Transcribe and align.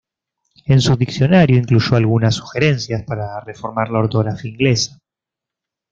En 0.65 0.81
su 0.81 0.95
diccionario 0.95 1.57
incluyó 1.59 1.95
algunas 1.95 2.33
sugerencias 2.33 3.03
para 3.03 3.39
reformar 3.41 3.91
la 3.91 3.99
ortografía 3.99 4.49
inglesa. 4.49 4.99